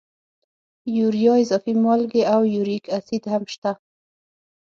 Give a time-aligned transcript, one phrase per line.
[0.97, 3.71] یوریا، اضافي مالګې او یوریک اسید هم شته.